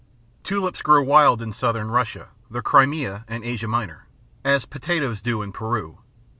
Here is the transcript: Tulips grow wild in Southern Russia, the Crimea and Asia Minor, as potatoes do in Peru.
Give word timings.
Tulips 0.43 0.81
grow 0.81 1.03
wild 1.03 1.43
in 1.43 1.53
Southern 1.53 1.91
Russia, 1.91 2.29
the 2.49 2.63
Crimea 2.63 3.23
and 3.27 3.43
Asia 3.43 3.67
Minor, 3.67 4.07
as 4.43 4.65
potatoes 4.65 5.21
do 5.21 5.43
in 5.43 5.51
Peru. 5.51 5.99